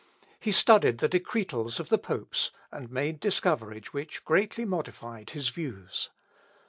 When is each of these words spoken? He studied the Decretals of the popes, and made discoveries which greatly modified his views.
He 0.39 0.51
studied 0.51 0.97
the 0.97 1.07
Decretals 1.07 1.79
of 1.79 1.89
the 1.89 1.99
popes, 1.99 2.49
and 2.71 2.89
made 2.89 3.19
discoveries 3.19 3.93
which 3.93 4.25
greatly 4.25 4.65
modified 4.65 5.29
his 5.29 5.49
views. 5.49 6.09